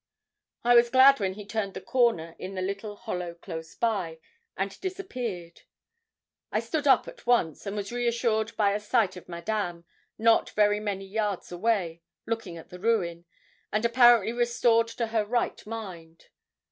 [0.63, 4.17] I was glad when he turned the corner in the little hollow close by,
[4.57, 5.61] and disappeared.
[6.51, 9.85] I stood up at once, and was reassured by a sight of Madame,
[10.17, 13.25] not very many yards away, looking at the ruin,
[13.71, 16.29] and apparently restored to her right mind.